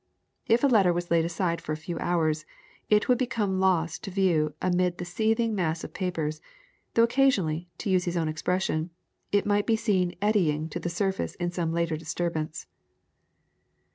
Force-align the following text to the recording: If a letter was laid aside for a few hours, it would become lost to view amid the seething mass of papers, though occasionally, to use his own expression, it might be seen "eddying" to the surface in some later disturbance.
If 0.47 0.63
a 0.63 0.67
letter 0.67 0.91
was 0.91 1.11
laid 1.11 1.25
aside 1.25 1.61
for 1.61 1.73
a 1.73 1.77
few 1.77 1.99
hours, 1.99 2.43
it 2.89 3.07
would 3.07 3.19
become 3.19 3.59
lost 3.59 4.03
to 4.03 4.09
view 4.09 4.55
amid 4.59 4.97
the 4.97 5.05
seething 5.05 5.53
mass 5.53 5.83
of 5.83 5.93
papers, 5.93 6.41
though 6.95 7.03
occasionally, 7.03 7.69
to 7.77 7.89
use 7.91 8.05
his 8.05 8.17
own 8.17 8.27
expression, 8.27 8.89
it 9.31 9.45
might 9.45 9.67
be 9.67 9.75
seen 9.75 10.15
"eddying" 10.19 10.69
to 10.69 10.79
the 10.79 10.89
surface 10.89 11.35
in 11.35 11.51
some 11.51 11.71
later 11.71 11.97
disturbance. 11.97 12.65